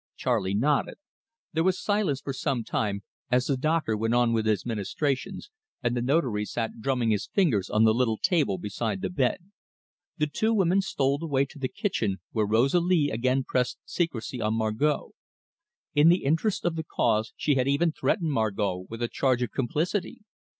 Charley 0.15 0.55
nodded. 0.55 0.95
There 1.53 1.63
was 1.63 1.79
silence 1.79 2.21
for 2.21 2.33
some 2.33 2.63
time, 2.63 3.03
as 3.29 3.45
the 3.45 3.55
doctor 3.55 3.95
went 3.95 4.15
on 4.15 4.33
with 4.33 4.47
his 4.47 4.65
ministrations, 4.65 5.51
and 5.83 5.95
the 5.95 6.01
Notary 6.01 6.43
sat 6.43 6.81
drumming 6.81 7.11
his 7.11 7.27
fingers 7.27 7.69
on 7.69 7.83
the 7.83 7.93
little 7.93 8.17
table 8.17 8.57
beside 8.57 9.01
the 9.01 9.11
bed. 9.11 9.43
The 10.17 10.25
two 10.25 10.55
women 10.55 10.81
stole 10.81 11.23
away 11.23 11.45
to 11.45 11.59
the 11.59 11.67
kitchen, 11.67 12.19
where 12.31 12.47
Rosalie 12.47 13.11
again 13.11 13.43
pressed 13.43 13.77
secrecy 13.85 14.41
on 14.41 14.55
Margot. 14.55 15.11
In 15.93 16.09
the 16.09 16.23
interest 16.23 16.65
of 16.65 16.75
the 16.77 16.83
cause 16.83 17.31
she 17.37 17.53
had 17.53 17.67
even 17.67 17.91
threatened 17.91 18.31
Margot 18.31 18.87
with 18.89 19.03
a 19.03 19.07
charge 19.07 19.43
of 19.43 19.51
complicity. 19.51 20.21